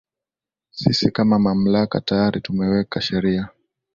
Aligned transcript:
Sisi 0.71 1.11
kama 1.11 1.39
Mamlaka 1.39 2.01
tayari 2.01 2.41
tumeweka 2.41 3.01
sheria 3.01 3.49